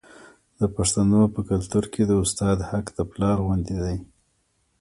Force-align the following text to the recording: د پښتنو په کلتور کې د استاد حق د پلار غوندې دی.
د 0.59 0.61
پښتنو 0.75 1.21
په 1.33 1.41
کلتور 1.49 1.83
کې 1.93 2.03
د 2.07 2.11
استاد 2.23 2.57
حق 2.69 2.85
د 2.97 2.99
پلار 3.11 3.37
غوندې 3.45 3.77
دی. 3.85 3.97